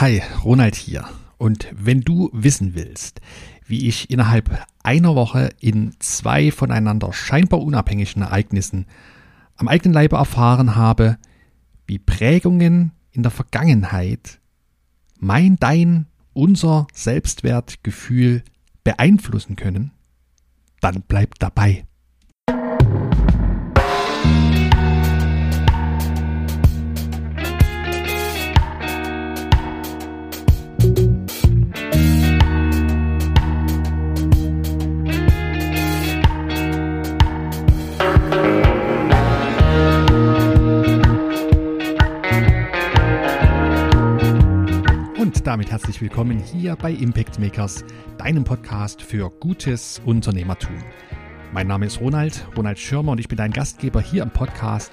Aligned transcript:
Hi, 0.00 0.22
Ronald 0.44 0.76
hier. 0.76 1.08
Und 1.38 1.66
wenn 1.72 2.02
du 2.02 2.30
wissen 2.32 2.76
willst, 2.76 3.20
wie 3.66 3.88
ich 3.88 4.10
innerhalb 4.10 4.64
einer 4.84 5.16
Woche 5.16 5.50
in 5.58 5.90
zwei 5.98 6.52
voneinander 6.52 7.12
scheinbar 7.12 7.60
unabhängigen 7.60 8.22
Ereignissen 8.22 8.86
am 9.56 9.66
eigenen 9.66 9.94
Leibe 9.94 10.14
erfahren 10.14 10.76
habe, 10.76 11.18
wie 11.88 11.98
Prägungen 11.98 12.92
in 13.10 13.24
der 13.24 13.32
Vergangenheit 13.32 14.38
mein, 15.18 15.56
dein, 15.56 16.06
unser 16.32 16.86
Selbstwertgefühl 16.92 18.44
beeinflussen 18.84 19.56
können, 19.56 19.90
dann 20.80 21.02
bleib 21.08 21.40
dabei. 21.40 21.87
Damit 45.48 45.70
herzlich 45.70 46.02
willkommen 46.02 46.38
hier 46.38 46.76
bei 46.76 46.92
Impact 46.92 47.38
Makers, 47.38 47.82
deinem 48.18 48.44
Podcast 48.44 49.00
für 49.00 49.30
gutes 49.30 49.98
Unternehmertum. 50.04 50.76
Mein 51.54 51.68
Name 51.68 51.86
ist 51.86 52.02
Ronald, 52.02 52.46
Ronald 52.54 52.78
Schirmer 52.78 53.12
und 53.12 53.18
ich 53.18 53.28
bin 53.28 53.38
dein 53.38 53.54
Gastgeber 53.54 54.02
hier 54.02 54.24
im 54.24 54.30
Podcast 54.30 54.92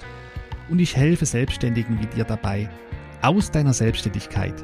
und 0.70 0.78
ich 0.78 0.96
helfe 0.96 1.26
Selbstständigen 1.26 2.00
wie 2.00 2.06
dir 2.06 2.24
dabei, 2.24 2.70
aus 3.20 3.50
deiner 3.50 3.74
Selbstständigkeit 3.74 4.54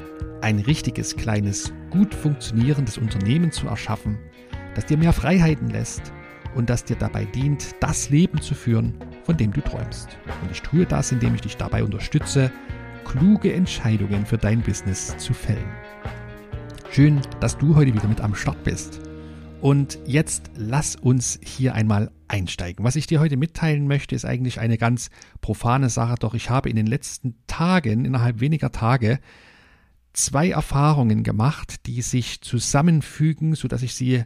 ein 0.41 0.57
richtiges, 0.57 1.15
kleines, 1.15 1.71
gut 1.91 2.11
funktionierendes 2.11 2.97
Unternehmen 2.97 3.51
zu 3.51 3.67
erschaffen, 3.67 4.17
das 4.73 4.87
dir 4.87 4.97
mehr 4.97 5.13
Freiheiten 5.13 5.69
lässt 5.69 6.11
und 6.55 6.71
das 6.71 6.83
dir 6.83 6.95
dabei 6.95 7.25
dient, 7.25 7.75
das 7.81 8.09
Leben 8.09 8.41
zu 8.41 8.55
führen, 8.55 8.95
von 9.25 9.37
dem 9.37 9.53
du 9.53 9.61
träumst. 9.61 10.17
Und 10.41 10.49
ich 10.49 10.63
tue 10.63 10.87
das, 10.87 11.11
indem 11.11 11.35
ich 11.35 11.41
dich 11.41 11.57
dabei 11.57 11.83
unterstütze, 11.83 12.51
kluge 13.03 13.53
Entscheidungen 13.53 14.25
für 14.25 14.37
dein 14.37 14.61
Business 14.61 15.15
zu 15.17 15.33
fällen. 15.33 15.71
Schön, 16.91 17.21
dass 17.39 17.57
du 17.57 17.75
heute 17.75 17.93
wieder 17.93 18.07
mit 18.07 18.21
am 18.21 18.35
Start 18.35 18.63
bist. 18.63 19.01
Und 19.61 19.97
jetzt 20.05 20.51
lass 20.55 20.95
uns 20.95 21.39
hier 21.41 21.73
einmal 21.73 22.11
einsteigen. 22.27 22.83
Was 22.83 22.95
ich 22.95 23.07
dir 23.07 23.19
heute 23.19 23.37
mitteilen 23.37 23.87
möchte, 23.87 24.13
ist 24.13 24.25
eigentlich 24.25 24.59
eine 24.59 24.77
ganz 24.77 25.09
profane 25.39 25.89
Sache, 25.89 26.15
doch 26.19 26.33
ich 26.33 26.49
habe 26.49 26.69
in 26.69 26.75
den 26.75 26.87
letzten 26.87 27.35
Tagen, 27.47 28.05
innerhalb 28.05 28.41
weniger 28.41 28.71
Tage, 28.71 29.19
zwei 30.11 30.49
Erfahrungen 30.49 31.23
gemacht, 31.23 31.85
die 31.87 32.01
sich 32.01 32.41
zusammenfügen, 32.41 33.55
sodass 33.55 33.83
ich 33.83 33.95
sie 33.95 34.23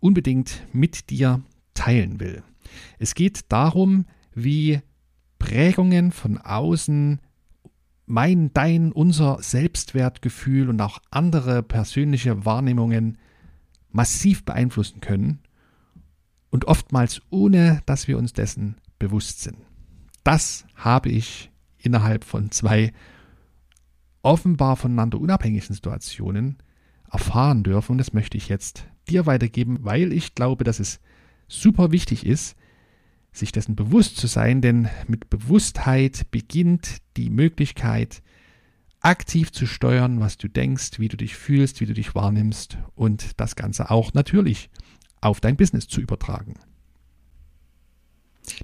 unbedingt 0.00 0.66
mit 0.72 1.10
dir 1.10 1.42
teilen 1.74 2.18
will. 2.18 2.42
Es 2.98 3.14
geht 3.14 3.52
darum, 3.52 4.06
wie 4.34 4.80
Prägungen 5.38 6.12
von 6.12 6.38
außen 6.38 7.20
mein, 8.06 8.52
dein, 8.52 8.92
unser 8.92 9.38
Selbstwertgefühl 9.42 10.68
und 10.68 10.80
auch 10.80 10.98
andere 11.10 11.62
persönliche 11.62 12.44
Wahrnehmungen 12.44 13.18
massiv 13.90 14.44
beeinflussen 14.44 15.00
können 15.00 15.40
und 16.50 16.66
oftmals 16.66 17.22
ohne, 17.30 17.82
dass 17.86 18.08
wir 18.08 18.18
uns 18.18 18.32
dessen 18.32 18.76
bewusst 18.98 19.42
sind. 19.42 19.58
Das 20.24 20.66
habe 20.74 21.08
ich 21.08 21.50
innerhalb 21.78 22.24
von 22.24 22.50
zwei 22.50 22.92
offenbar 24.22 24.76
voneinander 24.76 25.20
unabhängigen 25.20 25.74
Situationen 25.74 26.58
erfahren 27.10 27.62
dürfen 27.62 27.92
und 27.92 27.98
das 27.98 28.12
möchte 28.12 28.36
ich 28.36 28.48
jetzt 28.48 28.86
dir 29.08 29.26
weitergeben, 29.26 29.78
weil 29.82 30.12
ich 30.12 30.34
glaube, 30.34 30.64
dass 30.64 30.80
es 30.80 31.00
super 31.48 31.90
wichtig 31.90 32.24
ist, 32.24 32.56
sich 33.32 33.52
dessen 33.52 33.74
bewusst 33.74 34.16
zu 34.16 34.26
sein, 34.26 34.60
denn 34.60 34.88
mit 35.08 35.30
Bewusstheit 35.30 36.30
beginnt 36.30 36.98
die 37.16 37.30
Möglichkeit, 37.30 38.22
aktiv 39.00 39.50
zu 39.52 39.66
steuern, 39.66 40.20
was 40.20 40.36
du 40.36 40.48
denkst, 40.48 40.98
wie 40.98 41.08
du 41.08 41.16
dich 41.16 41.34
fühlst, 41.34 41.80
wie 41.80 41.86
du 41.86 41.94
dich 41.94 42.14
wahrnimmst 42.14 42.78
und 42.94 43.40
das 43.40 43.56
Ganze 43.56 43.90
auch 43.90 44.14
natürlich 44.14 44.70
auf 45.20 45.40
dein 45.40 45.56
Business 45.56 45.88
zu 45.88 46.00
übertragen. 46.00 46.54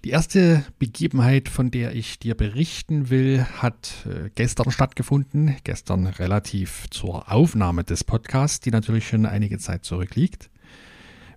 Die 0.05 0.11
erste 0.11 0.65
Begebenheit, 0.79 1.49
von 1.49 1.71
der 1.71 1.95
ich 1.95 2.19
dir 2.19 2.35
berichten 2.35 3.11
will, 3.11 3.45
hat 3.45 4.07
äh, 4.07 4.29
gestern 4.35 4.73
stattgefunden, 4.73 5.57
gestern 5.63 6.07
relativ 6.07 6.87
zur 6.91 7.31
Aufnahme 7.31 7.85
des 7.85 8.03
Podcasts, 8.03 8.59
die 8.59 8.73
natürlich 8.73 9.07
schon 9.07 9.25
einige 9.25 9.59
Zeit 9.59 9.85
zurückliegt. 9.85 10.51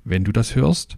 Wenn 0.03 0.23
du 0.23 0.31
das 0.31 0.55
hörst, 0.55 0.97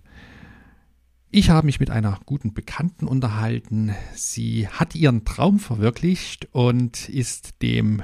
ich 1.36 1.50
habe 1.50 1.66
mich 1.66 1.80
mit 1.80 1.90
einer 1.90 2.20
guten 2.28 2.54
Bekannten 2.54 3.08
unterhalten. 3.08 3.96
Sie 4.14 4.68
hat 4.68 4.94
ihren 4.94 5.26
Traum 5.26 5.58
verwirklicht 5.58 6.48
und 6.52 7.10
ist 7.10 7.60
dem 7.64 8.04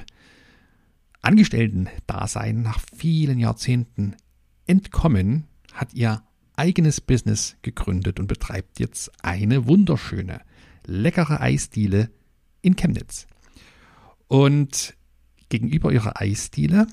Angestellten-Dasein 1.21 2.63
nach 2.63 2.79
vielen 2.95 3.37
Jahrzehnten 3.37 4.15
entkommen, 4.65 5.45
hat 5.73 5.93
ihr 5.93 6.23
eigenes 6.55 7.01
Business 7.01 7.55
gegründet 7.61 8.19
und 8.19 8.25
betreibt 8.25 8.79
jetzt 8.79 9.11
eine 9.23 9.67
wunderschöne, 9.67 10.41
leckere 10.87 11.39
Eisdiele 11.39 12.09
in 12.63 12.75
Chemnitz. 12.75 13.27
Und 14.27 14.95
gegenüber 15.49 15.91
ihrer 15.91 16.19
Eisdiele 16.19 16.87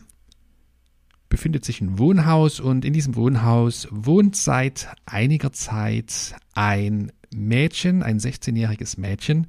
befindet 1.29 1.65
sich 1.65 1.81
ein 1.81 1.99
Wohnhaus 1.99 2.61
und 2.61 2.85
in 2.85 2.93
diesem 2.93 3.17
Wohnhaus 3.17 3.89
wohnt 3.91 4.37
seit 4.37 4.89
einiger 5.07 5.53
Zeit 5.53 6.37
ein 6.55 7.13
Mädchen, 7.35 8.03
ein 8.03 8.19
16-jähriges 8.19 9.01
Mädchen 9.01 9.47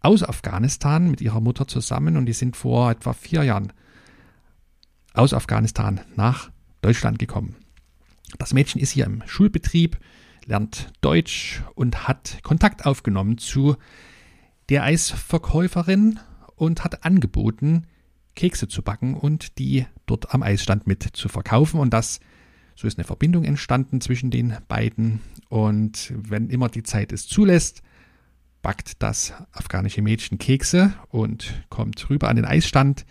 aus 0.00 0.22
Afghanistan 0.22 1.10
mit 1.10 1.20
ihrer 1.20 1.40
Mutter 1.40 1.66
zusammen 1.66 2.16
und 2.16 2.26
die 2.26 2.32
sind 2.32 2.56
vor 2.56 2.90
etwa 2.90 3.12
vier 3.12 3.42
Jahren 3.42 3.72
aus 5.14 5.34
Afghanistan 5.34 6.00
nach 6.14 6.50
Deutschland 6.82 7.18
gekommen. 7.18 7.56
Das 8.38 8.52
Mädchen 8.52 8.80
ist 8.80 8.90
hier 8.90 9.06
im 9.06 9.22
Schulbetrieb, 9.26 9.98
lernt 10.44 10.92
Deutsch 11.00 11.62
und 11.74 12.06
hat 12.06 12.38
Kontakt 12.42 12.86
aufgenommen 12.86 13.38
zu 13.38 13.76
der 14.68 14.84
Eisverkäuferin 14.84 16.20
und 16.56 16.84
hat 16.84 17.04
angeboten, 17.04 17.86
Kekse 18.38 18.68
zu 18.68 18.82
backen 18.82 19.14
und 19.14 19.58
die 19.58 19.84
dort 20.06 20.32
am 20.32 20.44
Eisstand 20.44 20.86
mit 20.86 21.02
zu 21.02 21.28
verkaufen. 21.28 21.80
Und 21.80 21.92
das, 21.92 22.20
so 22.76 22.86
ist 22.86 22.96
eine 22.96 23.04
Verbindung 23.04 23.42
entstanden 23.42 24.00
zwischen 24.00 24.30
den 24.30 24.56
beiden. 24.68 25.20
Und 25.48 26.12
wenn 26.16 26.48
immer 26.48 26.68
die 26.68 26.84
Zeit 26.84 27.12
es 27.12 27.26
zulässt, 27.26 27.82
backt 28.62 29.02
das 29.02 29.34
afghanische 29.50 30.02
Mädchen 30.02 30.38
Kekse 30.38 30.94
und 31.08 31.64
kommt 31.68 32.08
rüber 32.10 32.28
an 32.28 32.36
den 32.36 32.44
Eisstand, 32.44 33.06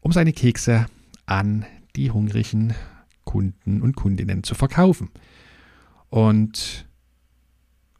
um 0.00 0.12
seine 0.12 0.32
Kekse 0.32 0.86
an 1.26 1.66
die 1.96 2.12
hungrigen 2.12 2.72
Kunden 3.24 3.82
und 3.82 3.96
Kundinnen 3.96 4.44
zu 4.44 4.54
verkaufen. 4.54 5.10
Und 6.08 6.86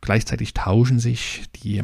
gleichzeitig 0.00 0.54
tauschen 0.54 1.00
sich 1.00 1.46
die 1.56 1.82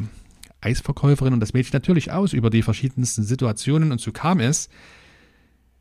Eisverkäuferin 0.62 1.34
und 1.34 1.40
das 1.40 1.52
Mädchen 1.52 1.74
natürlich 1.74 2.10
aus 2.10 2.32
über 2.32 2.50
die 2.50 2.62
verschiedensten 2.62 3.22
Situationen 3.22 3.92
und 3.92 4.00
so 4.00 4.12
kam 4.12 4.40
es, 4.40 4.68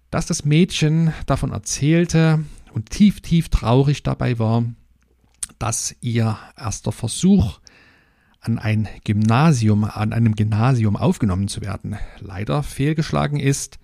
dass 0.09 0.25
das 0.25 0.43
Mädchen 0.43 1.13
davon 1.25 1.51
erzählte 1.51 2.43
und 2.73 2.89
tief, 2.89 3.21
tief 3.21 3.49
traurig 3.49 4.03
dabei 4.03 4.39
war, 4.39 4.65
dass 5.59 5.95
ihr 6.01 6.37
erster 6.57 6.91
Versuch 6.91 7.59
an 8.41 8.57
ein 8.57 8.89
Gymnasium, 9.03 9.83
an 9.83 10.13
einem 10.13 10.35
Gymnasium 10.35 10.95
aufgenommen 10.95 11.47
zu 11.47 11.61
werden, 11.61 11.95
leider 12.19 12.63
fehlgeschlagen 12.63 13.39
ist, 13.39 13.77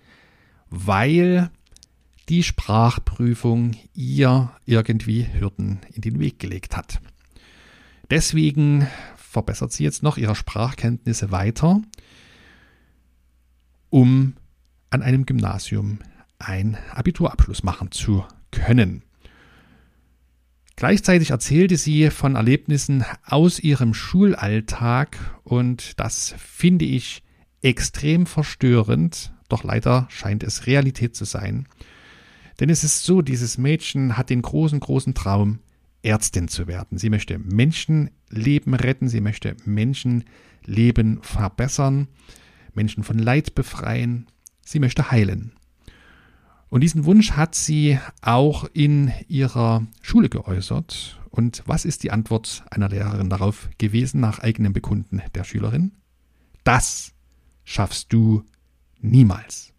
weil 0.68 1.50
die 2.28 2.42
Sprachprüfung 2.42 3.76
ihr 3.94 4.50
irgendwie 4.66 5.26
Hürden 5.32 5.78
in 5.92 6.02
den 6.02 6.18
Weg 6.18 6.38
gelegt 6.38 6.76
hat. 6.76 7.00
Deswegen 8.10 8.86
verbessert 9.28 9.72
sie 9.72 9.84
jetzt 9.84 10.02
noch 10.02 10.16
ihre 10.16 10.34
Sprachkenntnisse 10.34 11.30
weiter, 11.30 11.82
um 13.90 14.34
an 14.90 15.02
einem 15.02 15.26
Gymnasium 15.26 15.98
einen 16.38 16.76
Abiturabschluss 16.92 17.62
machen 17.62 17.90
zu 17.90 18.24
können. 18.50 19.02
Gleichzeitig 20.76 21.30
erzählte 21.30 21.76
sie 21.76 22.10
von 22.10 22.36
Erlebnissen 22.36 23.04
aus 23.24 23.58
ihrem 23.58 23.94
Schulalltag 23.94 25.18
und 25.42 25.98
das 25.98 26.34
finde 26.38 26.84
ich 26.84 27.22
extrem 27.62 28.26
verstörend, 28.26 29.32
doch 29.48 29.64
leider 29.64 30.06
scheint 30.08 30.44
es 30.44 30.66
Realität 30.66 31.16
zu 31.16 31.24
sein. 31.24 31.66
Denn 32.60 32.70
es 32.70 32.84
ist 32.84 33.04
so, 33.04 33.22
dieses 33.22 33.58
Mädchen 33.58 34.16
hat 34.16 34.30
den 34.30 34.42
großen, 34.42 34.78
großen 34.78 35.14
Traum, 35.14 35.58
Ärztin 36.02 36.48
zu 36.48 36.66
werden. 36.66 36.98
Sie 36.98 37.10
möchte 37.10 37.38
Menschenleben 37.38 38.74
retten, 38.74 39.08
sie 39.08 39.20
möchte 39.20 39.56
Menschenleben 39.64 41.22
verbessern, 41.22 42.08
Menschen 42.74 43.02
von 43.02 43.18
Leid 43.18 43.54
befreien, 43.54 44.26
sie 44.64 44.78
möchte 44.78 45.10
heilen. 45.10 45.52
Und 46.68 46.82
diesen 46.82 47.04
Wunsch 47.04 47.32
hat 47.32 47.54
sie 47.54 47.98
auch 48.20 48.68
in 48.72 49.12
ihrer 49.26 49.86
Schule 50.02 50.28
geäußert. 50.28 51.18
Und 51.30 51.62
was 51.66 51.84
ist 51.84 52.02
die 52.02 52.10
Antwort 52.10 52.64
einer 52.70 52.88
Lehrerin 52.88 53.30
darauf 53.30 53.70
gewesen, 53.78 54.20
nach 54.20 54.38
eigenem 54.40 54.72
Bekunden 54.72 55.22
der 55.34 55.44
Schülerin? 55.44 55.92
Das 56.64 57.14
schaffst 57.64 58.12
du 58.12 58.44
niemals. 59.00 59.72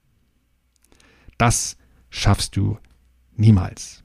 Das 1.38 1.78
schaffst 2.10 2.56
du 2.56 2.78
niemals. 3.36 4.04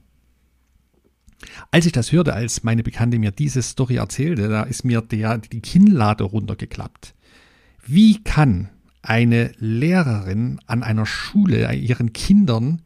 Als 1.71 1.85
ich 1.85 1.91
das 1.91 2.11
hörte, 2.11 2.33
als 2.33 2.63
meine 2.63 2.83
Bekannte 2.83 3.19
mir 3.19 3.31
diese 3.31 3.61
Story 3.61 3.97
erzählte, 3.97 4.47
da 4.47 4.63
ist 4.63 4.83
mir 4.83 5.01
der, 5.01 5.37
die 5.37 5.61
Kinnlade 5.61 6.23
runtergeklappt. 6.23 7.13
Wie 7.85 8.23
kann 8.23 8.69
eine 9.01 9.51
Lehrerin 9.59 10.59
an 10.65 10.83
einer 10.83 11.05
Schule 11.05 11.71
ihren 11.73 12.13
Kindern 12.13 12.81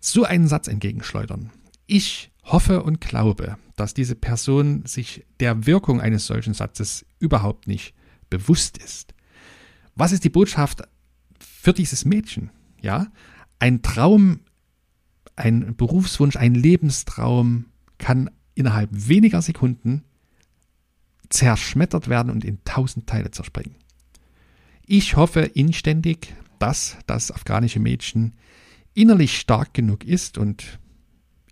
so 0.00 0.24
einen 0.24 0.48
Satz 0.48 0.68
entgegenschleudern? 0.68 1.50
Ich 1.86 2.30
hoffe 2.44 2.82
und 2.82 3.00
glaube, 3.00 3.56
dass 3.76 3.94
diese 3.94 4.14
Person 4.14 4.84
sich 4.86 5.24
der 5.40 5.66
Wirkung 5.66 6.00
eines 6.00 6.26
solchen 6.26 6.54
Satzes 6.54 7.04
überhaupt 7.18 7.66
nicht 7.66 7.94
bewusst 8.30 8.78
ist. 8.78 9.14
Was 9.94 10.12
ist 10.12 10.24
die 10.24 10.30
Botschaft 10.30 10.82
für 11.38 11.72
dieses 11.72 12.04
Mädchen? 12.04 12.50
Ja, 12.80 13.08
ein 13.58 13.82
Traum, 13.82 14.40
ein 15.36 15.76
Berufswunsch, 15.76 16.36
ein 16.36 16.54
Lebenstraum 16.54 17.66
kann 17.98 18.30
innerhalb 18.54 18.90
weniger 18.92 19.42
Sekunden 19.42 20.02
zerschmettert 21.28 22.08
werden 22.08 22.32
und 22.32 22.44
in 22.44 22.64
tausend 22.64 23.06
Teile 23.06 23.30
zerspringen. 23.30 23.76
Ich 24.86 25.16
hoffe 25.16 25.40
inständig, 25.40 26.34
dass 26.58 26.96
das 27.06 27.30
afghanische 27.30 27.80
Mädchen 27.80 28.34
innerlich 28.94 29.38
stark 29.38 29.74
genug 29.74 30.04
ist 30.04 30.38
und 30.38 30.78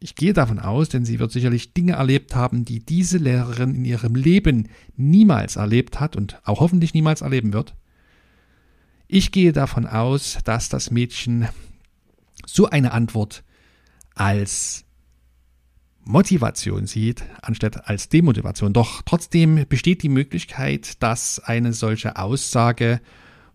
ich 0.00 0.14
gehe 0.14 0.32
davon 0.32 0.58
aus, 0.58 0.88
denn 0.88 1.04
sie 1.04 1.19
wird 1.19 1.32
sicherlich 1.32 1.72
Dinge 1.72 1.92
erlebt 1.92 2.34
haben, 2.34 2.64
die 2.64 2.81
diese 2.81 3.19
Lehrerin 3.19 3.75
in 3.75 3.84
ihrem 3.84 4.14
Leben 4.14 4.69
niemals 4.96 5.56
erlebt 5.56 5.98
hat 5.98 6.14
und 6.14 6.40
auch 6.44 6.60
hoffentlich 6.60 6.94
niemals 6.94 7.22
erleben 7.22 7.52
wird. 7.52 7.75
Ich 9.08 9.32
gehe 9.32 9.52
davon 9.52 9.86
aus, 9.86 10.38
dass 10.44 10.69
das 10.69 10.90
Mädchen 10.90 11.48
so 12.46 12.69
eine 12.69 12.92
Antwort 12.92 13.44
als 14.14 14.84
Motivation 16.05 16.87
sieht, 16.87 17.25
anstatt 17.43 17.88
als 17.88 18.08
Demotivation. 18.08 18.72
Doch 18.72 19.02
trotzdem 19.02 19.66
besteht 19.69 20.02
die 20.02 20.08
Möglichkeit, 20.08 21.02
dass 21.02 21.38
eine 21.38 21.72
solche 21.72 22.16
Aussage 22.16 23.00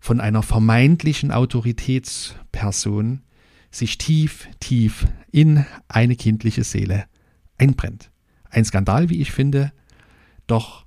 von 0.00 0.20
einer 0.20 0.42
vermeintlichen 0.42 1.30
Autoritätsperson 1.30 3.22
sich 3.70 3.98
tief, 3.98 4.48
tief 4.58 5.06
in 5.30 5.64
eine 5.88 6.16
kindliche 6.16 6.64
Seele 6.64 7.04
einbrennt. 7.56 8.10
Ein 8.48 8.64
Skandal, 8.64 9.10
wie 9.10 9.20
ich 9.20 9.30
finde, 9.30 9.72
doch 10.46 10.86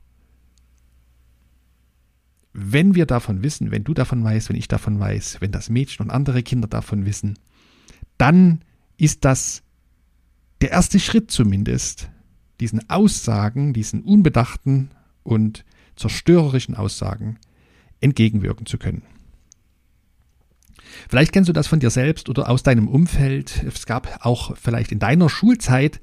wenn 2.51 2.93
wir 2.93 3.05
davon 3.05 3.41
wissen, 3.41 3.71
wenn 3.71 3.83
du 3.83 3.93
davon 3.93 4.23
weißt, 4.23 4.49
wenn 4.49 4.57
ich 4.57 4.67
davon 4.67 4.99
weiß, 4.99 5.37
wenn 5.39 5.51
das 5.51 5.69
Mädchen 5.69 6.05
und 6.05 6.11
andere 6.11 6.43
Kinder 6.43 6.67
davon 6.67 7.05
wissen, 7.05 7.39
dann 8.17 8.63
ist 8.97 9.25
das 9.25 9.62
der 10.63 10.71
erste 10.71 10.97
Schritt 10.97 11.29
zumindest, 11.29 12.07
diesen 12.61 12.89
Aussagen, 12.89 13.73
diesen 13.73 14.01
unbedachten 14.01 14.91
und 15.21 15.65
zerstörerischen 15.97 16.75
Aussagen 16.75 17.37
entgegenwirken 17.99 18.65
zu 18.65 18.77
können. 18.77 19.01
Vielleicht 21.09 21.33
kennst 21.33 21.49
du 21.49 21.53
das 21.53 21.67
von 21.67 21.81
dir 21.81 21.89
selbst 21.89 22.29
oder 22.29 22.49
aus 22.49 22.63
deinem 22.63 22.87
Umfeld. 22.87 23.61
Es 23.67 23.85
gab 23.85 24.25
auch 24.25 24.55
vielleicht 24.55 24.93
in 24.93 24.99
deiner 24.99 25.27
Schulzeit 25.27 25.99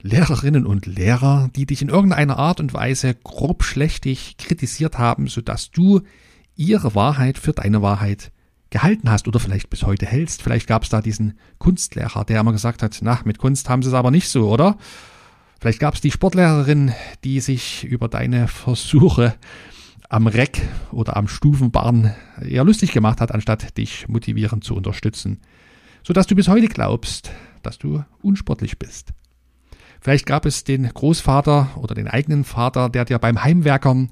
Lehrerinnen 0.00 0.64
und 0.64 0.86
Lehrer, 0.86 1.50
die 1.54 1.66
dich 1.66 1.82
in 1.82 1.90
irgendeiner 1.90 2.38
Art 2.38 2.60
und 2.60 2.72
Weise 2.72 3.14
grob 3.14 3.62
schlechtig 3.62 4.38
kritisiert 4.38 4.96
haben, 4.96 5.26
sodass 5.26 5.70
du 5.70 6.00
ihre 6.56 6.94
Wahrheit 6.94 7.36
für 7.36 7.52
deine 7.52 7.82
Wahrheit 7.82 8.32
gehalten 8.70 9.10
hast 9.10 9.28
oder 9.28 9.40
vielleicht 9.40 9.70
bis 9.70 9.82
heute 9.82 10.06
hältst. 10.06 10.42
Vielleicht 10.42 10.66
gab 10.66 10.84
es 10.84 10.88
da 10.88 11.00
diesen 11.00 11.38
Kunstlehrer, 11.58 12.24
der 12.24 12.40
immer 12.40 12.52
gesagt 12.52 12.82
hat, 12.82 12.98
na, 13.02 13.20
mit 13.24 13.38
Kunst 13.38 13.68
haben 13.68 13.82
sie 13.82 13.88
es 13.88 13.94
aber 13.94 14.10
nicht 14.10 14.28
so, 14.28 14.48
oder? 14.48 14.78
Vielleicht 15.60 15.80
gab 15.80 15.94
es 15.94 16.00
die 16.00 16.10
Sportlehrerin, 16.10 16.92
die 17.22 17.40
sich 17.40 17.84
über 17.84 18.08
deine 18.08 18.48
Versuche 18.48 19.34
am 20.08 20.26
Reck 20.26 20.62
oder 20.90 21.16
am 21.16 21.28
Stufenbarn 21.28 22.14
eher 22.40 22.64
lustig 22.64 22.92
gemacht 22.92 23.20
hat, 23.20 23.32
anstatt 23.32 23.76
dich 23.76 24.08
motivierend 24.08 24.64
zu 24.64 24.74
unterstützen, 24.74 25.40
sodass 26.02 26.26
du 26.26 26.34
bis 26.34 26.48
heute 26.48 26.68
glaubst, 26.68 27.30
dass 27.62 27.78
du 27.78 28.04
unsportlich 28.22 28.78
bist. 28.78 29.12
Vielleicht 30.00 30.24
gab 30.24 30.46
es 30.46 30.64
den 30.64 30.88
Großvater 30.88 31.70
oder 31.76 31.94
den 31.94 32.08
eigenen 32.08 32.44
Vater, 32.44 32.88
der 32.88 33.04
dir 33.04 33.18
beim 33.18 33.42
Heimwerkern, 33.44 34.10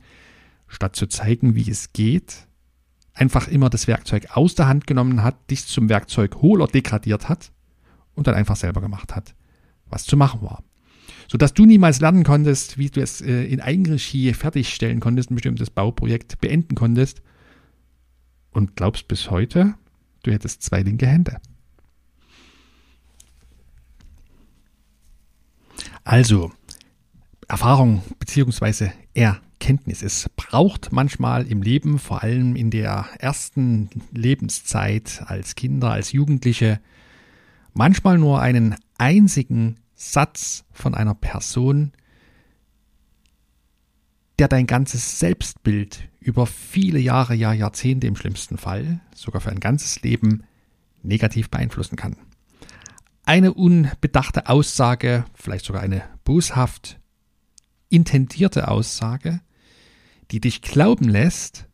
statt 0.67 0.97
zu 0.97 1.07
zeigen, 1.07 1.55
wie 1.55 1.71
es 1.71 1.95
geht, 1.95 2.48
einfach 3.19 3.49
immer 3.49 3.69
das 3.69 3.87
Werkzeug 3.87 4.29
aus 4.31 4.55
der 4.55 4.69
Hand 4.69 4.87
genommen 4.87 5.23
hat, 5.23 5.51
dich 5.51 5.67
zum 5.67 5.89
Werkzeugholer 5.89 6.67
degradiert 6.67 7.29
hat 7.29 7.53
und 8.15 8.27
dann 8.27 8.35
einfach 8.35 8.57
selber 8.57 8.81
gemacht 8.81 9.15
hat, 9.15 9.35
was 9.87 10.05
zu 10.05 10.17
machen 10.17 10.43
war. 10.43 10.63
Sodass 11.31 11.53
du 11.53 11.67
niemals 11.67 12.01
lernen 12.01 12.25
konntest, 12.25 12.79
wie 12.79 12.89
du 12.89 13.03
es 13.03 13.21
äh, 13.21 13.45
in 13.45 13.61
Eigenregie 13.61 14.33
fertigstellen 14.33 15.01
konntest, 15.01 15.31
ein 15.31 15.35
bestimmtes 15.35 15.71
Bauprojekt 15.71 16.41
beenden 16.41 16.75
konntest 16.75 17.21
und 18.53 18.77
glaubst 18.77 19.09
bis 19.09 19.31
heute, 19.31 19.75
du 20.23 20.33
hättest 20.33 20.63
zwei 20.63 20.83
linke 20.83 21.07
Hände. 21.07 21.39
Also, 26.05 26.53
Erfahrung 27.49 28.03
beziehungsweise 28.19 28.93
Erkenntnis. 29.15 30.03
Es 30.03 30.29
braucht 30.37 30.93
manchmal 30.93 31.47
im 31.47 31.63
Leben, 31.63 31.99
vor 31.99 32.23
allem 32.23 32.55
in 32.57 32.71
der 32.71 33.07
ersten 33.19 33.89
Lebenszeit 34.13 35.23
als 35.27 35.55
Kinder, 35.55 35.91
als 35.91 36.13
Jugendliche, 36.13 36.79
manchmal 37.73 38.19
nur 38.19 38.41
einen 38.41 38.77
einzigen 38.99 39.77
Satz 39.95 40.65
von 40.73 40.95
einer 40.95 41.15
Person, 41.15 41.93
der 44.39 44.49
dein 44.49 44.67
ganzes 44.67 45.19
Selbstbild 45.19 46.09
über 46.21 46.47
viele 46.47 46.99
Jahre, 46.99 47.35
ja 47.35 47.55
Jahrzehnte 47.55 48.07
im 48.07 48.15
schlimmsten 48.15 48.59
Fall, 48.59 49.01
sogar 49.15 49.41
für 49.41 49.51
ein 49.51 49.61
ganzes 49.61 50.03
Leben, 50.03 50.45
negativ 51.03 51.49
beeinflussen 51.49 51.97
kann. 51.97 52.17
Eine 53.25 53.55
unbedachte 53.55 54.49
Aussage, 54.49 55.25
vielleicht 55.35 55.65
sogar 55.65 55.83
eine 55.83 56.03
boshaft 56.25 56.99
intendierte 57.89 58.69
Aussage, 58.69 59.41
die 60.31 60.41
dich 60.41 60.63
glauben 60.63 61.09
lässt, 61.09 61.67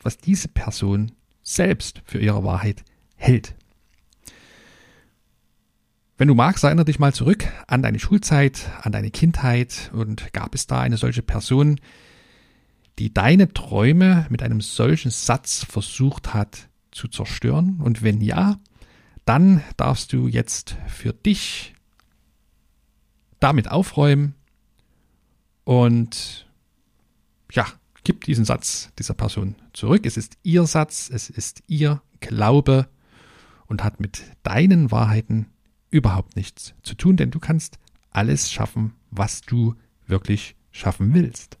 was 0.00 0.18
diese 0.18 0.48
Person 0.48 1.12
selbst 1.42 2.02
für 2.04 2.20
ihre 2.20 2.44
Wahrheit 2.44 2.84
hält. 3.16 3.54
Wenn 6.18 6.28
du 6.28 6.34
magst, 6.34 6.64
erinnere 6.64 6.86
dich 6.86 6.98
mal 6.98 7.12
zurück 7.12 7.46
an 7.66 7.82
deine 7.82 7.98
Schulzeit, 7.98 8.70
an 8.82 8.92
deine 8.92 9.10
Kindheit 9.10 9.90
und 9.92 10.32
gab 10.32 10.54
es 10.54 10.66
da 10.66 10.80
eine 10.80 10.96
solche 10.96 11.22
Person, 11.22 11.78
die 12.98 13.12
deine 13.12 13.52
Träume 13.52 14.26
mit 14.30 14.42
einem 14.42 14.62
solchen 14.62 15.10
Satz 15.10 15.64
versucht 15.64 16.32
hat 16.32 16.68
zu 16.90 17.08
zerstören? 17.08 17.80
Und 17.82 18.02
wenn 18.02 18.22
ja, 18.22 18.58
dann 19.26 19.62
darfst 19.76 20.12
du 20.14 20.26
jetzt 20.28 20.76
für 20.86 21.12
dich 21.12 21.74
damit 23.38 23.70
aufräumen 23.70 24.34
und 25.66 26.46
ja, 27.50 27.66
gib 28.04 28.22
diesen 28.22 28.44
Satz 28.44 28.90
dieser 29.00 29.14
Person 29.14 29.56
zurück. 29.72 30.06
Es 30.06 30.16
ist 30.16 30.38
ihr 30.44 30.64
Satz, 30.64 31.10
es 31.12 31.28
ist 31.28 31.64
ihr 31.66 32.02
Glaube 32.20 32.86
und 33.66 33.82
hat 33.82 33.98
mit 33.98 34.22
deinen 34.44 34.92
Wahrheiten 34.92 35.46
überhaupt 35.90 36.36
nichts 36.36 36.74
zu 36.84 36.94
tun, 36.94 37.16
denn 37.16 37.32
du 37.32 37.40
kannst 37.40 37.80
alles 38.10 38.52
schaffen, 38.52 38.92
was 39.10 39.40
du 39.40 39.74
wirklich 40.06 40.54
schaffen 40.70 41.12
willst. 41.14 41.58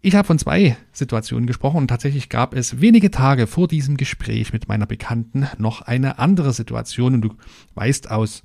Ich 0.00 0.14
habe 0.14 0.26
von 0.26 0.38
zwei 0.38 0.78
Situationen 0.92 1.46
gesprochen 1.46 1.76
und 1.76 1.88
tatsächlich 1.88 2.30
gab 2.30 2.54
es 2.54 2.80
wenige 2.80 3.10
Tage 3.10 3.46
vor 3.46 3.68
diesem 3.68 3.98
Gespräch 3.98 4.54
mit 4.54 4.66
meiner 4.66 4.86
Bekannten 4.86 5.46
noch 5.58 5.82
eine 5.82 6.18
andere 6.18 6.54
Situation 6.54 7.16
und 7.16 7.20
du 7.20 7.34
weißt 7.74 8.10
aus 8.10 8.44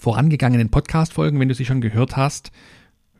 vorangegangenen 0.00 0.70
Podcast-Folgen, 0.70 1.40
wenn 1.40 1.48
du 1.48 1.54
sie 1.54 1.64
schon 1.64 1.80
gehört 1.80 2.16
hast, 2.16 2.50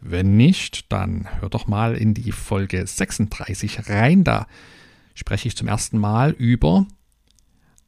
wenn 0.00 0.36
nicht, 0.36 0.92
dann 0.92 1.26
hör 1.40 1.48
doch 1.48 1.66
mal 1.66 1.94
in 1.96 2.12
die 2.12 2.30
Folge 2.30 2.86
36 2.86 3.88
rein. 3.88 4.22
Da 4.22 4.46
spreche 5.14 5.48
ich 5.48 5.56
zum 5.56 5.66
ersten 5.66 5.98
Mal 5.98 6.32
über 6.32 6.86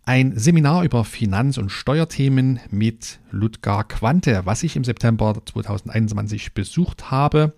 ein 0.07 0.39
Seminar 0.39 0.85
über 0.85 1.05
Finanz- 1.05 1.59
und 1.59 1.71
Steuerthemen 1.71 2.61
mit 2.71 3.19
Ludger 3.31 3.85
Quante, 3.85 4.43
was 4.45 4.63
ich 4.63 4.77
im 4.77 4.85
September 4.85 5.43
2021 5.45 6.55
besucht 6.55 7.11
habe. 7.11 7.55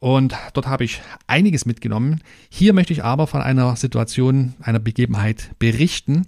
Und 0.00 0.34
dort 0.54 0.66
habe 0.66 0.84
ich 0.84 1.00
einiges 1.26 1.66
mitgenommen. 1.66 2.20
Hier 2.50 2.72
möchte 2.72 2.92
ich 2.92 3.04
aber 3.04 3.26
von 3.26 3.42
einer 3.42 3.76
Situation, 3.76 4.54
einer 4.60 4.80
Begebenheit 4.80 5.52
berichten, 5.58 6.26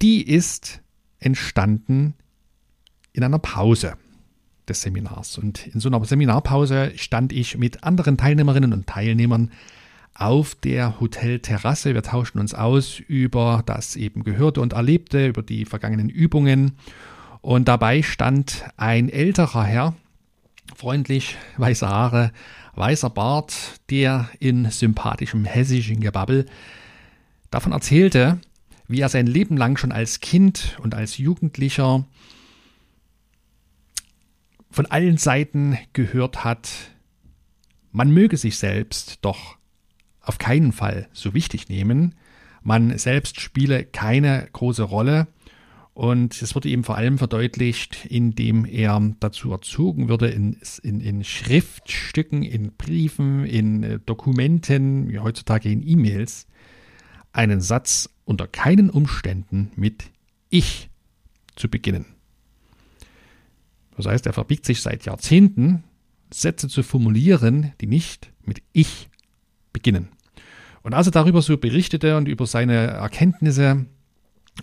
die 0.00 0.22
ist 0.22 0.80
entstanden 1.18 2.14
in 3.12 3.24
einer 3.24 3.38
Pause 3.38 3.94
des 4.68 4.82
Seminars. 4.82 5.38
Und 5.38 5.66
in 5.66 5.80
so 5.80 5.88
einer 5.88 6.04
Seminarpause 6.04 6.92
stand 6.96 7.32
ich 7.32 7.58
mit 7.58 7.84
anderen 7.84 8.16
Teilnehmerinnen 8.16 8.72
und 8.72 8.86
Teilnehmern 8.86 9.50
auf 10.14 10.54
der 10.54 11.00
Hotelterrasse. 11.00 11.94
Wir 11.94 12.02
tauschten 12.02 12.40
uns 12.40 12.54
aus 12.54 12.98
über 13.00 13.62
das 13.66 13.96
eben 13.96 14.24
Gehörte 14.24 14.60
und 14.60 14.74
Erlebte, 14.74 15.26
über 15.26 15.42
die 15.42 15.64
vergangenen 15.64 16.08
Übungen. 16.08 16.72
Und 17.40 17.66
dabei 17.66 18.02
stand 18.02 18.64
ein 18.76 19.08
älterer 19.08 19.64
Herr, 19.64 19.94
freundlich, 20.76 21.36
weiße 21.56 21.88
Haare, 21.88 22.32
weißer 22.74 23.10
Bart, 23.10 23.54
der 23.90 24.28
in 24.38 24.70
sympathischem 24.70 25.44
hessischen 25.44 26.00
Gebabbel 26.00 26.46
davon 27.50 27.72
erzählte, 27.72 28.38
wie 28.86 29.00
er 29.00 29.08
sein 29.08 29.26
Leben 29.26 29.56
lang 29.56 29.76
schon 29.76 29.92
als 29.92 30.20
Kind 30.20 30.78
und 30.82 30.94
als 30.94 31.18
Jugendlicher 31.18 32.04
von 34.72 34.86
allen 34.86 35.18
Seiten 35.18 35.78
gehört 35.92 36.44
hat, 36.44 36.70
man 37.92 38.10
möge 38.10 38.36
sich 38.36 38.56
selbst 38.56 39.18
doch 39.22 39.56
auf 40.20 40.38
keinen 40.38 40.72
Fall 40.72 41.08
so 41.12 41.34
wichtig 41.34 41.68
nehmen, 41.68 42.14
man 42.62 42.96
selbst 42.96 43.40
spiele 43.40 43.84
keine 43.84 44.48
große 44.52 44.82
Rolle 44.82 45.26
und 45.94 46.40
es 46.40 46.54
wurde 46.54 46.70
ihm 46.70 46.84
vor 46.84 46.96
allem 46.96 47.18
verdeutlicht, 47.18 48.06
indem 48.06 48.64
er 48.64 48.98
dazu 49.20 49.52
erzogen 49.52 50.08
würde, 50.08 50.28
in, 50.28 50.56
in, 50.82 51.00
in 51.00 51.22
Schriftstücken, 51.22 52.42
in 52.42 52.72
Briefen, 52.72 53.44
in 53.44 53.82
äh, 53.82 53.98
Dokumenten, 53.98 55.10
wie 55.10 55.18
heutzutage 55.18 55.70
in 55.70 55.86
E-Mails, 55.86 56.46
einen 57.32 57.60
Satz 57.60 58.08
unter 58.24 58.46
keinen 58.46 58.88
Umständen 58.88 59.70
mit 59.76 60.04
Ich 60.48 60.88
zu 61.56 61.68
beginnen. 61.68 62.11
Das 63.96 64.06
heißt, 64.06 64.26
er 64.26 64.32
verbiegt 64.32 64.64
sich 64.64 64.80
seit 64.80 65.04
Jahrzehnten, 65.04 65.84
Sätze 66.32 66.68
zu 66.68 66.82
formulieren, 66.82 67.72
die 67.80 67.86
nicht 67.86 68.32
mit 68.44 68.62
Ich 68.72 69.10
beginnen. 69.72 70.08
Und 70.82 70.94
als 70.94 71.06
er 71.06 71.12
darüber 71.12 71.42
so 71.42 71.56
berichtete 71.56 72.16
und 72.16 72.26
über 72.26 72.46
seine 72.46 72.74
Erkenntnisse 72.74 73.86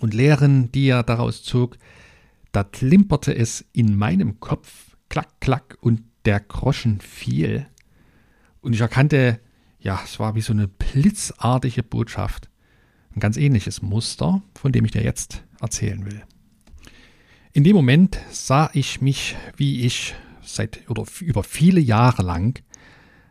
und 0.00 0.14
Lehren, 0.14 0.70
die 0.72 0.88
er 0.88 1.02
daraus 1.02 1.42
zog, 1.42 1.78
da 2.52 2.64
klimperte 2.64 3.34
es 3.34 3.64
in 3.72 3.96
meinem 3.96 4.40
Kopf, 4.40 4.96
klack, 5.08 5.40
klack, 5.40 5.78
und 5.80 6.02
der 6.24 6.40
Groschen 6.40 7.00
fiel. 7.00 7.66
Und 8.60 8.74
ich 8.74 8.80
erkannte, 8.80 9.40
ja, 9.78 10.00
es 10.04 10.18
war 10.18 10.34
wie 10.34 10.42
so 10.42 10.52
eine 10.52 10.68
blitzartige 10.68 11.82
Botschaft. 11.82 12.50
Ein 13.14 13.20
ganz 13.20 13.36
ähnliches 13.36 13.80
Muster, 13.82 14.42
von 14.54 14.72
dem 14.72 14.84
ich 14.84 14.92
dir 14.92 15.02
jetzt 15.02 15.42
erzählen 15.60 16.04
will. 16.04 16.22
In 17.52 17.64
dem 17.64 17.74
Moment 17.74 18.20
sah 18.30 18.70
ich 18.74 19.00
mich, 19.00 19.36
wie 19.56 19.84
ich 19.84 20.14
seit 20.40 20.88
oder 20.88 21.04
über 21.20 21.42
viele 21.42 21.80
Jahre 21.80 22.22
lang 22.22 22.62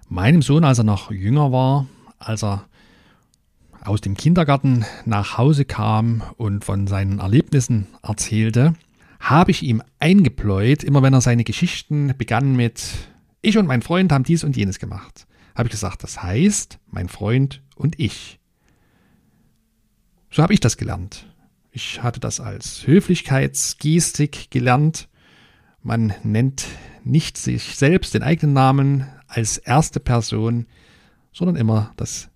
meinem 0.09 0.41
Sohn, 0.41 0.65
als 0.65 0.79
er 0.79 0.83
noch 0.83 1.09
jünger 1.09 1.53
war, 1.53 1.88
als 2.17 2.43
er 2.43 2.65
aus 3.81 4.01
dem 4.01 4.17
Kindergarten 4.17 4.85
nach 5.05 5.38
Hause 5.38 5.63
kam 5.63 6.21
und 6.35 6.65
von 6.65 6.85
seinen 6.85 7.19
Erlebnissen 7.19 7.88
erzählte, 8.03 8.73
habe 9.21 9.51
ich 9.51 9.63
ihm 9.63 9.81
eingepläut, 9.99 10.83
immer 10.83 11.01
wenn 11.01 11.13
er 11.13 11.21
seine 11.21 11.45
Geschichten 11.45 12.13
begann 12.17 12.57
mit 12.57 12.91
Ich 13.41 13.57
und 13.57 13.67
mein 13.67 13.81
Freund 13.81 14.11
haben 14.11 14.25
dies 14.25 14.43
und 14.43 14.57
jenes 14.57 14.79
gemacht, 14.79 15.27
habe 15.55 15.67
ich 15.67 15.71
gesagt, 15.71 16.03
das 16.03 16.21
heißt 16.21 16.77
mein 16.88 17.07
Freund 17.07 17.61
und 17.75 17.97
ich. 17.97 18.38
So 20.29 20.43
habe 20.43 20.53
ich 20.53 20.59
das 20.59 20.75
gelernt. 20.75 21.28
Ich 21.71 22.01
hatte 22.01 22.19
das 22.19 22.39
als 22.39 22.88
Höflichkeitsgestik 22.88 24.49
gelernt. 24.49 25.07
Man 25.81 26.13
nennt 26.23 26.65
nicht 27.03 27.38
sich 27.38 27.75
selbst 27.75 28.13
den 28.13 28.23
eigenen 28.23 28.53
Namen 28.53 29.07
als 29.27 29.57
erste 29.57 29.99
Person, 29.99 30.65
sondern 31.31 31.55
immer 31.55 31.93
das, 31.95 32.29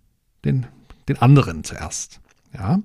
den, 0.45 0.67
den 1.09 1.17
anderen 1.17 1.63
zuerst. 1.63 2.21
Ja? 2.53 2.81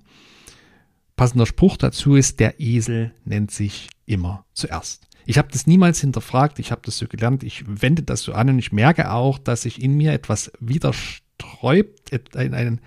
Passender 1.16 1.46
Spruch 1.46 1.76
dazu 1.76 2.14
ist, 2.14 2.40
der 2.40 2.60
Esel 2.60 3.12
nennt 3.24 3.50
sich 3.50 3.88
immer 4.06 4.44
zuerst. 4.54 5.06
Ich 5.26 5.36
habe 5.36 5.48
das 5.52 5.66
niemals 5.66 6.00
hinterfragt, 6.00 6.58
ich 6.58 6.70
habe 6.70 6.80
das 6.84 6.96
so 6.96 7.06
gelernt, 7.06 7.42
ich 7.42 7.64
wende 7.66 8.02
das 8.02 8.22
so 8.22 8.32
an 8.32 8.48
und 8.48 8.58
ich 8.58 8.72
merke 8.72 9.10
auch, 9.10 9.38
dass 9.38 9.62
sich 9.62 9.82
in 9.82 9.94
mir 9.94 10.12
etwas 10.12 10.50
widersträubt, 10.58 12.34
ein, 12.34 12.54
ein, 12.54 12.80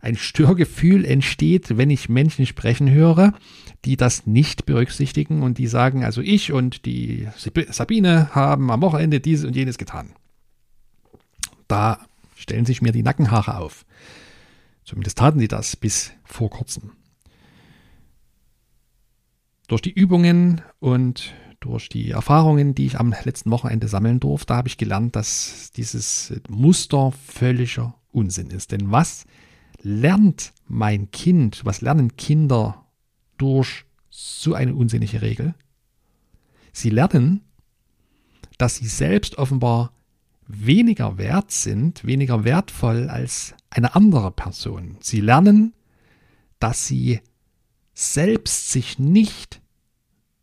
ein 0.00 0.16
Störgefühl 0.16 1.04
entsteht, 1.04 1.76
wenn 1.76 1.90
ich 1.90 2.08
Menschen 2.08 2.46
sprechen 2.46 2.90
höre, 2.90 3.32
die 3.84 3.96
das 3.96 4.26
nicht 4.26 4.66
berücksichtigen 4.66 5.42
und 5.42 5.58
die 5.58 5.66
sagen, 5.66 6.04
also 6.04 6.20
ich 6.20 6.52
und 6.52 6.84
die 6.86 7.28
Sabine 7.36 8.34
haben 8.34 8.70
am 8.70 8.82
Wochenende 8.82 9.20
dieses 9.20 9.44
und 9.44 9.56
jenes 9.56 9.78
getan. 9.78 10.12
Da 11.66 12.06
stellen 12.36 12.64
sich 12.64 12.82
mir 12.82 12.92
die 12.92 13.02
Nackenhaare 13.02 13.58
auf. 13.58 13.84
Zumindest 14.84 15.18
taten 15.18 15.38
sie 15.38 15.48
das 15.48 15.76
bis 15.76 16.12
vor 16.24 16.50
kurzem. 16.50 16.92
Durch 19.66 19.82
die 19.82 19.92
Übungen 19.92 20.62
und 20.78 21.34
durch 21.60 21.88
die 21.88 22.10
Erfahrungen, 22.10 22.74
die 22.74 22.86
ich 22.86 22.98
am 22.98 23.14
letzten 23.24 23.50
Wochenende 23.50 23.88
sammeln 23.88 24.20
durfte, 24.20 24.54
habe 24.54 24.68
ich 24.68 24.78
gelernt, 24.78 25.16
dass 25.16 25.70
dieses 25.76 26.32
Muster 26.48 27.12
völliger 27.12 27.94
Unsinn 28.12 28.50
ist. 28.50 28.72
Denn 28.72 28.90
was 28.90 29.26
lernt 29.82 30.52
mein 30.66 31.10
Kind, 31.10 31.64
was 31.64 31.80
lernen 31.80 32.16
Kinder 32.16 32.86
durch 33.36 33.84
so 34.10 34.54
eine 34.54 34.74
unsinnige 34.74 35.22
Regel? 35.22 35.54
Sie 36.72 36.90
lernen, 36.90 37.42
dass 38.58 38.76
sie 38.76 38.86
selbst 38.86 39.38
offenbar 39.38 39.92
weniger 40.46 41.18
wert 41.18 41.50
sind, 41.50 42.04
weniger 42.04 42.44
wertvoll 42.44 43.08
als 43.08 43.54
eine 43.70 43.94
andere 43.94 44.30
Person. 44.30 44.96
Sie 45.00 45.20
lernen, 45.20 45.74
dass 46.58 46.86
sie 46.86 47.20
selbst 47.94 48.70
sich 48.70 48.98
nicht 48.98 49.60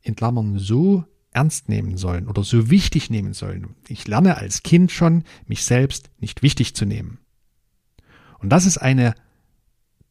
in 0.02 0.16
Klammern 0.16 0.60
so 0.60 1.06
ernst 1.32 1.68
nehmen 1.68 1.98
sollen 1.98 2.28
oder 2.28 2.44
so 2.44 2.70
wichtig 2.70 3.10
nehmen 3.10 3.34
sollen. 3.34 3.76
Ich 3.88 4.08
lerne 4.08 4.38
als 4.38 4.64
Kind 4.64 4.92
schon, 4.92 5.24
mich 5.48 5.64
selbst 5.66 6.10
nicht 6.20 6.44
wichtig 6.44 6.76
zu 6.76 6.86
nehmen. 6.86 7.20
Und 8.40 8.50
das 8.50 8.66
ist 8.66 8.78
eine 8.78 9.16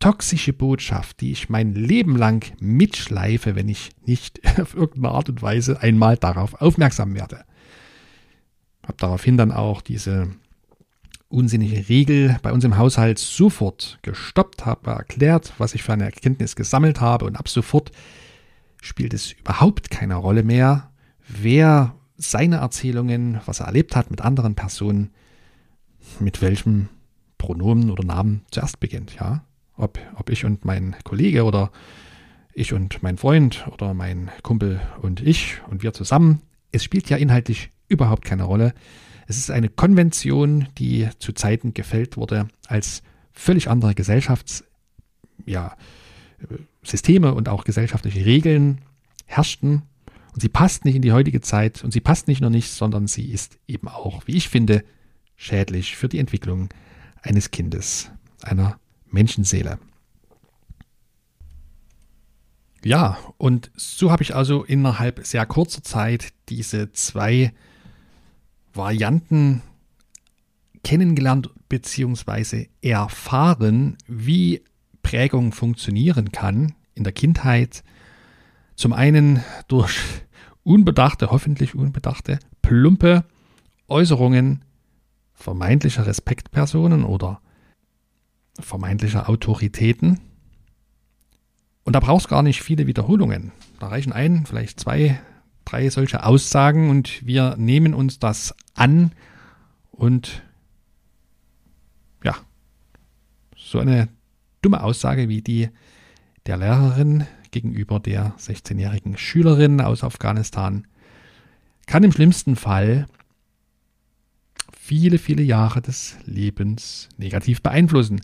toxische 0.05 0.53
Botschaft, 0.53 1.23
die 1.23 1.33
ich 1.33 1.49
mein 1.49 1.73
Leben 1.73 2.15
lang 2.15 2.53
mitschleife, 2.61 3.55
wenn 3.55 3.71
ich 3.71 3.89
nicht 4.05 4.39
auf 4.61 4.75
irgendeine 4.75 5.15
Art 5.15 5.31
und 5.31 5.41
Weise 5.41 5.81
einmal 5.81 6.19
darauf 6.19 6.61
aufmerksam 6.61 7.15
werde. 7.15 7.47
Habe 8.83 8.99
daraufhin 8.99 9.39
dann 9.39 9.51
auch 9.51 9.81
diese 9.81 10.29
unsinnige 11.29 11.89
Regel 11.89 12.37
bei 12.43 12.53
uns 12.53 12.65
im 12.65 12.77
Haushalt 12.77 13.19
sofort 13.19 13.99
gestoppt, 14.03 14.67
habe 14.67 14.91
erklärt, 14.91 15.55
was 15.57 15.75
ich 15.75 15.83
für 15.83 15.95
eine 15.95 16.05
Erkenntnis 16.05 16.55
gesammelt 16.55 17.01
habe 17.01 17.25
und 17.25 17.37
ab 17.37 17.49
sofort 17.49 17.91
spielt 18.83 19.15
es 19.15 19.33
überhaupt 19.33 19.91
keine 19.91 20.17
Rolle 20.17 20.43
mehr, 20.43 20.91
wer 21.27 21.95
seine 22.19 22.57
Erzählungen, 22.57 23.41
was 23.47 23.61
er 23.61 23.69
erlebt 23.69 23.97
hat 23.97 24.11
mit 24.11 24.21
anderen 24.21 24.55
Personen, 24.55 25.15
mit 26.21 26.43
welchem 26.43 26.91
Pronomen 27.39 27.91
oder 27.91 28.05
Namen 28.05 28.45
zuerst 28.51 28.81
beginnt, 28.81 29.15
ja 29.15 29.47
ob, 29.77 29.99
ob 30.17 30.31
ich 30.31 30.45
und 30.45 30.65
mein 30.65 30.97
Kollege 31.05 31.45
oder 31.45 31.71
ich 32.53 32.73
und 32.73 33.03
mein 33.03 33.19
Freund 33.19 33.67
oder 33.73 33.95
mein 33.95 34.31
Kumpel 34.43 34.81
und 35.03 35.21
ich 35.21 35.61
und 35.69 35.83
wir 35.83 35.93
zusammen. 35.93 36.41
Es 36.73 36.85
spielt 36.85 37.11
ja 37.11 37.17
inhaltlich 37.17 37.71
überhaupt 37.89 38.25
keine 38.25 38.45
Rolle. 38.45 38.75
Es 39.27 39.39
ist 39.39 39.51
eine 39.51 39.69
Konvention, 39.69 40.69
die 40.79 41.09
zu 41.19 41.33
Zeiten 41.33 41.75
gefällt 41.75 42.17
wurde, 42.17 42.49
als 42.67 43.03
völlig 43.33 43.69
andere 43.69 43.95
Gesellschaftssysteme 43.95 44.69
ja, 45.47 47.33
und 47.33 47.49
auch 47.49 47.65
gesellschaftliche 47.65 48.25
Regeln 48.25 48.83
herrschten. 49.27 49.83
Und 50.33 50.41
sie 50.41 50.49
passt 50.49 50.85
nicht 50.85 50.97
in 50.97 51.03
die 51.03 51.13
heutige 51.13 51.41
Zeit 51.41 51.85
und 51.85 51.93
sie 51.93 52.01
passt 52.01 52.29
nicht 52.29 52.41
nur 52.41 52.51
nicht, 52.51 52.71
sondern 52.71 53.07
sie 53.07 53.31
ist 53.31 53.59
eben 53.67 53.89
auch, 53.89 54.27
wie 54.27 54.37
ich 54.37 54.49
finde, 54.49 54.85
schädlich 55.37 55.97
für 55.97 56.09
die 56.09 56.19
Entwicklung 56.19 56.69
eines 57.23 57.51
Kindes, 57.51 58.11
einer 58.43 58.79
Menschenseele. 59.15 59.79
Ja, 62.85 63.17
und 63.39 63.71
so 63.77 64.11
habe 64.11 64.23
ich 64.23 64.35
also 64.35 64.63
innerhalb 64.63 65.27
sehr 65.27 65.47
kurzer 65.47 65.83
Zeit 65.83 66.35
diese 66.51 66.93
zwei 66.93 67.55
Varianten 68.75 69.63
kennengelernt 70.83 71.49
bzw. 71.71 72.67
erfahren, 72.83 73.97
wie 74.07 74.63
Prägung 75.03 75.53
funktionieren 75.53 76.31
kann 76.31 76.75
in 76.95 77.05
der 77.05 77.15
Kindheit. 77.15 77.83
Zum 78.77 78.93
einen 78.93 79.43
durch 79.69 79.99
unbedachte, 80.63 81.31
hoffentlich 81.31 81.75
unbedachte, 81.75 82.39
plumpe 82.61 83.25
Äußerungen 83.89 84.63
vermeintlicher 85.33 86.07
Respektpersonen 86.07 87.05
oder 87.05 87.41
vermeintlicher 88.59 89.29
Autoritäten. 89.29 90.21
Und 91.85 91.95
da 91.95 92.01
brauchst 92.01 92.29
gar 92.29 92.43
nicht 92.43 92.63
viele 92.63 92.87
Wiederholungen. 92.87 93.53
Da 93.79 93.89
reichen 93.89 94.13
ein, 94.13 94.47
vielleicht 94.47 94.81
zwei, 94.81 95.21
drei 95.65 95.91
solche 95.91 96.25
Aussagen 96.25 96.91
und 96.91 97.27
wir 97.27 97.57
nehmen 97.57 97.95
uns 97.95 98.19
das 98.19 98.55
an 98.75 99.13
und 99.91 100.43
ja, 102.23 102.37
so 103.57 103.79
eine 103.79 104.09
dumme 104.63 104.83
Aussage 104.83 105.29
wie 105.29 105.43
die 105.43 105.69
der 106.47 106.57
Lehrerin 106.57 107.27
gegenüber 107.51 108.01
der 108.01 108.35
16-jährigen 108.39 109.17
Schülerin 109.17 109.81
aus 109.81 110.05
Afghanistan 110.05 110.87
kann 111.87 112.03
im 112.03 112.13
schlimmsten 112.13 112.57
Fall 112.57 113.07
viele, 114.77 115.19
viele 115.19 115.43
Jahre 115.43 115.81
des 115.81 116.17
Lebens 116.25 117.09
negativ 117.17 117.63
beeinflussen. 117.63 118.21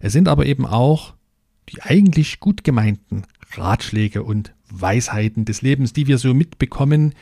Es 0.00 0.12
sind 0.12 0.28
aber 0.28 0.46
eben 0.46 0.66
auch 0.66 1.14
die 1.68 1.82
eigentlich 1.82 2.40
gut 2.40 2.64
gemeinten 2.64 3.24
Ratschläge 3.52 4.22
und 4.22 4.54
Weisheiten 4.70 5.44
des 5.44 5.62
Lebens, 5.62 5.92
die 5.92 6.06
wir 6.06 6.18
so 6.18 6.34
mitbekommen, 6.34 7.14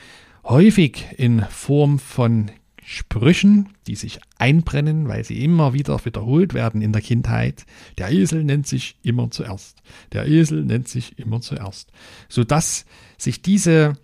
häufig 0.45 1.05
in 1.17 1.43
Form 1.43 1.99
von 1.99 2.51
Sprüchen, 2.89 3.71
die 3.89 3.97
sich 3.97 4.21
einbrennen, 4.39 5.09
weil 5.09 5.25
sie 5.25 5.43
immer 5.43 5.73
wieder 5.73 6.05
wiederholt 6.05 6.55
werden 6.55 6.83
in 6.83 6.93
der 6.93 7.03
Kindheit. 7.03 7.67
Der 7.99 8.13
Esel 8.13 8.45
nennt 8.45 8.69
sich 8.69 8.97
immer 9.03 9.29
zuerst. 9.33 9.83
Der 10.13 10.29
Esel 10.29 10.65
nennt 10.65 10.87
sich 10.87 11.19
immer 11.19 11.41
zuerst. 11.41 11.91
Sodass 12.29 12.87
sich 13.19 13.43
diese 13.43 13.95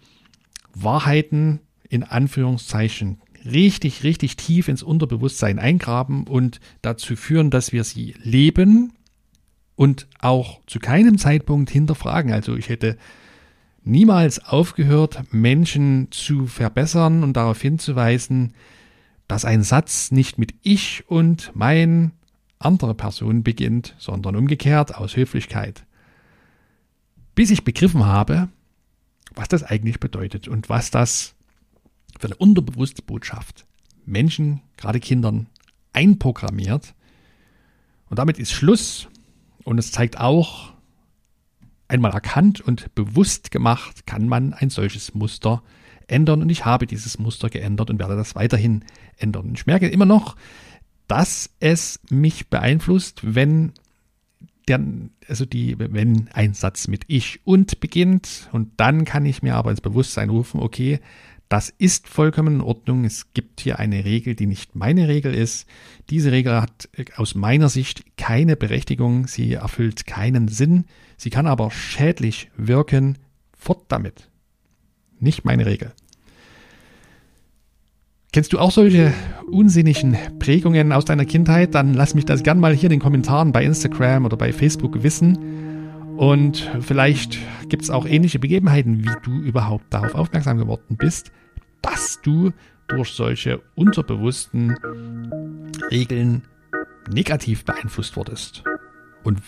Wahrheiten 0.74 1.60
in 1.88 2.02
Anführungszeichen 2.02 3.21
richtig, 3.44 4.04
richtig 4.04 4.36
tief 4.36 4.68
ins 4.68 4.82
Unterbewusstsein 4.82 5.58
eingraben 5.58 6.26
und 6.26 6.60
dazu 6.80 7.16
führen, 7.16 7.50
dass 7.50 7.72
wir 7.72 7.84
sie 7.84 8.14
leben 8.22 8.92
und 9.76 10.06
auch 10.20 10.60
zu 10.66 10.78
keinem 10.78 11.18
Zeitpunkt 11.18 11.70
hinterfragen. 11.70 12.32
Also 12.32 12.56
ich 12.56 12.68
hätte 12.68 12.96
niemals 13.84 14.44
aufgehört, 14.44 15.22
Menschen 15.32 16.08
zu 16.10 16.46
verbessern 16.46 17.22
und 17.24 17.36
darauf 17.36 17.60
hinzuweisen, 17.60 18.54
dass 19.28 19.44
ein 19.44 19.62
Satz 19.62 20.10
nicht 20.10 20.38
mit 20.38 20.54
ich 20.62 21.04
und 21.08 21.50
mein 21.54 22.12
andere 22.58 22.94
Person 22.94 23.42
beginnt, 23.42 23.94
sondern 23.98 24.36
umgekehrt 24.36 24.94
aus 24.94 25.16
Höflichkeit. 25.16 25.84
Bis 27.34 27.50
ich 27.50 27.64
begriffen 27.64 28.04
habe, 28.04 28.48
was 29.34 29.48
das 29.48 29.62
eigentlich 29.62 30.00
bedeutet 30.00 30.48
und 30.48 30.68
was 30.68 30.90
das 30.90 31.34
für 32.22 32.28
eine 32.28 32.36
unterbewusste 32.36 33.02
Botschaft 33.02 33.66
Menschen, 34.06 34.60
gerade 34.76 35.00
Kindern, 35.00 35.48
einprogrammiert. 35.92 36.94
Und 38.08 38.18
damit 38.18 38.38
ist 38.38 38.52
Schluss. 38.52 39.08
Und 39.64 39.78
es 39.78 39.90
zeigt 39.90 40.18
auch, 40.18 40.72
einmal 41.88 42.12
erkannt 42.12 42.60
und 42.60 42.94
bewusst 42.94 43.50
gemacht, 43.50 44.06
kann 44.06 44.28
man 44.28 44.54
ein 44.54 44.70
solches 44.70 45.14
Muster 45.14 45.62
ändern. 46.06 46.42
Und 46.42 46.48
ich 46.48 46.64
habe 46.64 46.86
dieses 46.86 47.18
Muster 47.18 47.50
geändert 47.50 47.90
und 47.90 47.98
werde 47.98 48.16
das 48.16 48.36
weiterhin 48.36 48.84
ändern. 49.18 49.52
Ich 49.54 49.66
merke 49.66 49.88
immer 49.88 50.06
noch, 50.06 50.36
dass 51.08 51.50
es 51.58 51.98
mich 52.08 52.48
beeinflusst, 52.48 53.34
wenn 53.34 53.72
der, 54.68 54.80
also 55.28 55.44
die, 55.44 55.76
wenn 55.78 56.28
ein 56.32 56.54
Satz 56.54 56.86
mit 56.86 57.02
ich 57.08 57.40
und 57.44 57.80
beginnt 57.80 58.48
und 58.52 58.70
dann 58.76 59.04
kann 59.04 59.26
ich 59.26 59.42
mir 59.42 59.56
aber 59.56 59.70
ins 59.70 59.80
Bewusstsein 59.80 60.30
rufen, 60.30 60.60
okay, 60.60 61.00
das 61.52 61.68
ist 61.68 62.08
vollkommen 62.08 62.54
in 62.54 62.60
Ordnung. 62.62 63.04
Es 63.04 63.34
gibt 63.34 63.60
hier 63.60 63.78
eine 63.78 64.06
Regel, 64.06 64.34
die 64.34 64.46
nicht 64.46 64.74
meine 64.74 65.06
Regel 65.06 65.34
ist. 65.34 65.68
Diese 66.08 66.32
Regel 66.32 66.62
hat 66.62 66.88
äh, 66.96 67.04
aus 67.16 67.34
meiner 67.34 67.68
Sicht 67.68 68.16
keine 68.16 68.56
Berechtigung. 68.56 69.26
Sie 69.26 69.52
erfüllt 69.52 70.06
keinen 70.06 70.48
Sinn. 70.48 70.86
Sie 71.18 71.28
kann 71.28 71.46
aber 71.46 71.70
schädlich 71.70 72.50
wirken. 72.56 73.18
Fort 73.54 73.84
damit. 73.88 74.30
Nicht 75.20 75.44
meine 75.44 75.66
Regel. 75.66 75.92
Kennst 78.32 78.54
du 78.54 78.58
auch 78.58 78.70
solche 78.70 79.12
unsinnigen 79.50 80.16
Prägungen 80.38 80.90
aus 80.90 81.04
deiner 81.04 81.26
Kindheit? 81.26 81.74
Dann 81.74 81.92
lass 81.92 82.14
mich 82.14 82.24
das 82.24 82.42
gern 82.42 82.60
mal 82.60 82.72
hier 82.74 82.84
in 82.84 82.92
den 82.92 83.00
Kommentaren 83.00 83.52
bei 83.52 83.62
Instagram 83.62 84.24
oder 84.24 84.38
bei 84.38 84.54
Facebook 84.54 85.02
wissen. 85.02 86.16
Und 86.16 86.70
vielleicht 86.80 87.36
gibt 87.68 87.82
es 87.82 87.90
auch 87.90 88.06
ähnliche 88.06 88.38
Begebenheiten, 88.38 89.04
wie 89.04 89.12
du 89.22 89.32
überhaupt 89.32 89.92
darauf 89.92 90.14
aufmerksam 90.14 90.56
geworden 90.56 90.96
bist 90.96 91.30
dass 91.82 92.20
du 92.22 92.52
durch 92.88 93.10
solche 93.10 93.60
unterbewussten 93.74 94.76
Regeln 95.90 96.42
negativ 97.10 97.64
beeinflusst 97.64 98.16
wurdest. 98.16 98.64
Und 99.22 99.40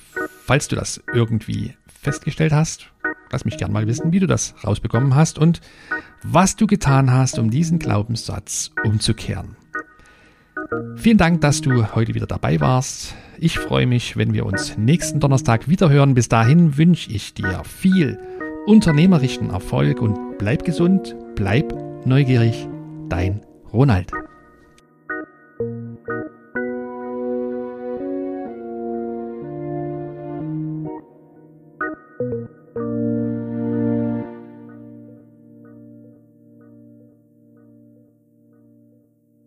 falls 0.44 0.68
du 0.68 0.76
das 0.76 1.02
irgendwie 1.12 1.74
festgestellt 1.86 2.52
hast, 2.52 2.90
lass 3.30 3.44
mich 3.44 3.56
gern 3.56 3.72
mal 3.72 3.86
wissen, 3.86 4.12
wie 4.12 4.20
du 4.20 4.26
das 4.26 4.54
rausbekommen 4.64 5.14
hast 5.14 5.38
und 5.38 5.60
was 6.22 6.56
du 6.56 6.66
getan 6.66 7.10
hast, 7.10 7.38
um 7.38 7.50
diesen 7.50 7.78
Glaubenssatz 7.78 8.70
umzukehren. 8.84 9.56
Vielen 10.96 11.18
Dank, 11.18 11.40
dass 11.40 11.60
du 11.60 11.94
heute 11.94 12.14
wieder 12.14 12.26
dabei 12.26 12.60
warst. 12.60 13.14
Ich 13.38 13.58
freue 13.58 13.86
mich, 13.86 14.16
wenn 14.16 14.32
wir 14.32 14.46
uns 14.46 14.78
nächsten 14.78 15.20
Donnerstag 15.20 15.68
wieder 15.68 15.90
hören. 15.90 16.14
Bis 16.14 16.28
dahin 16.28 16.78
wünsche 16.78 17.10
ich 17.10 17.34
dir 17.34 17.62
viel 17.64 18.18
unternehmerischen 18.66 19.50
Erfolg 19.50 20.00
und 20.00 20.38
bleib 20.38 20.64
gesund, 20.64 21.14
bleib 21.34 21.74
neugierig, 22.06 22.68
dein 23.08 23.40
Ronald. 23.72 24.10